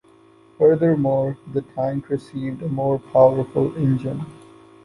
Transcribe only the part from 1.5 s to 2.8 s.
the tank received a